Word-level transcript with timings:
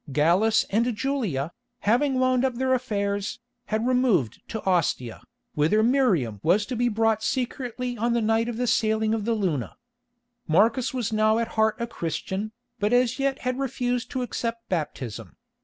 Gallus 0.11 0.65
and 0.71 0.95
Julia, 0.95 1.51
having 1.81 2.15
wound 2.15 2.43
up 2.43 2.55
their 2.55 2.73
affairs, 2.73 3.39
had 3.65 3.85
removed 3.85 4.41
to 4.47 4.65
Ostia, 4.67 5.21
whither 5.53 5.83
Miriam 5.83 6.39
was 6.41 6.65
to 6.65 6.75
be 6.75 6.89
brought 6.89 7.21
secretly 7.21 7.95
on 7.99 8.13
the 8.13 8.19
night 8.21 8.49
of 8.49 8.57
the 8.57 8.65
sailing 8.65 9.13
of 9.13 9.25
the 9.25 9.35
Luna. 9.35 9.77
Marcus 10.47 10.91
was 10.91 11.13
now 11.13 11.37
at 11.37 11.49
heart 11.49 11.75
a 11.79 11.85
Christian, 11.85 12.51
but 12.79 12.93
as 12.93 13.19
yet 13.19 13.41
had 13.41 13.59
refused 13.59 14.09
to 14.09 14.23
accept 14.23 14.67
baptism. 14.69 15.35